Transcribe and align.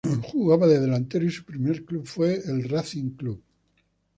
Jugaba 0.27 0.65
de 0.65 0.79
delantero 0.79 1.25
y 1.25 1.29
su 1.29 1.45
primer 1.45 1.85
club 1.85 2.07
fue 2.07 2.41
Racing 2.67 3.11
Club. 3.11 3.39